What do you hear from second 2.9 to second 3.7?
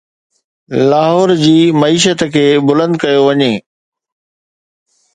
ڪيو وڃي.